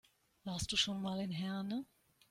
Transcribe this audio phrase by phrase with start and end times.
[0.45, 1.85] Warst du schon mal in Herne?